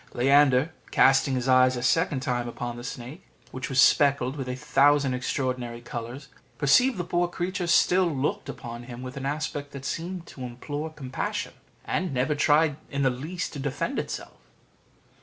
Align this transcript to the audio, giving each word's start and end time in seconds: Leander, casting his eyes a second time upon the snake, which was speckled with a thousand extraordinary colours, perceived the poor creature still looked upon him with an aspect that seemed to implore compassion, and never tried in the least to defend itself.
Leander, 0.15 0.71
casting 0.89 1.35
his 1.35 1.47
eyes 1.47 1.77
a 1.77 1.83
second 1.83 2.21
time 2.21 2.47
upon 2.47 2.75
the 2.75 2.83
snake, 2.83 3.23
which 3.51 3.69
was 3.69 3.79
speckled 3.79 4.35
with 4.35 4.49
a 4.49 4.55
thousand 4.55 5.13
extraordinary 5.13 5.79
colours, 5.79 6.29
perceived 6.57 6.97
the 6.97 7.03
poor 7.03 7.27
creature 7.27 7.67
still 7.67 8.07
looked 8.09 8.49
upon 8.49 8.81
him 8.85 9.03
with 9.03 9.15
an 9.15 9.27
aspect 9.27 9.69
that 9.73 9.85
seemed 9.85 10.25
to 10.25 10.41
implore 10.41 10.91
compassion, 10.91 11.53
and 11.85 12.15
never 12.15 12.33
tried 12.33 12.77
in 12.89 13.03
the 13.03 13.11
least 13.11 13.53
to 13.53 13.59
defend 13.59 13.99
itself. 13.99 14.39